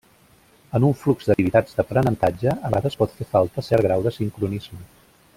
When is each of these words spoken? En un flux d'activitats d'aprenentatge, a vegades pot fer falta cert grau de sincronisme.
En 0.77 0.85
un 0.87 0.93
flux 1.01 1.27
d'activitats 1.27 1.75
d'aprenentatge, 1.79 2.55
a 2.69 2.73
vegades 2.75 2.97
pot 3.01 3.13
fer 3.19 3.27
falta 3.35 3.65
cert 3.71 3.87
grau 3.89 4.07
de 4.07 4.15
sincronisme. 4.21 4.81